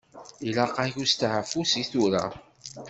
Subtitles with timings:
[0.47, 2.23] Ilaq-ak usteɛfu seg tura.